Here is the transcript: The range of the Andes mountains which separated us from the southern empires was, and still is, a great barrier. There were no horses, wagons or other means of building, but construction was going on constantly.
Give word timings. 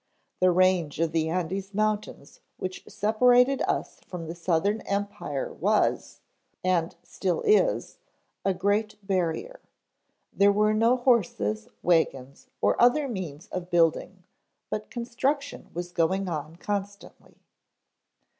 The 0.39 0.49
range 0.49 0.99
of 0.99 1.11
the 1.11 1.29
Andes 1.29 1.75
mountains 1.75 2.39
which 2.57 2.83
separated 2.87 3.61
us 3.67 3.99
from 4.07 4.25
the 4.25 4.33
southern 4.33 4.81
empires 4.87 5.55
was, 5.61 6.21
and 6.63 6.95
still 7.03 7.41
is, 7.43 7.99
a 8.43 8.51
great 8.51 8.97
barrier. 9.05 9.59
There 10.33 10.51
were 10.51 10.73
no 10.73 10.97
horses, 10.97 11.67
wagons 11.83 12.47
or 12.61 12.81
other 12.81 13.07
means 13.07 13.45
of 13.49 13.69
building, 13.69 14.23
but 14.71 14.89
construction 14.89 15.69
was 15.71 15.91
going 15.91 16.27
on 16.27 16.55
constantly. 16.55 17.37